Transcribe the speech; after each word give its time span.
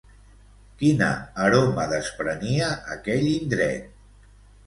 Quina 0.77 1.09
aroma 1.47 1.85
desprenia 1.91 2.69
aquell 2.95 3.27
indret? 3.35 3.95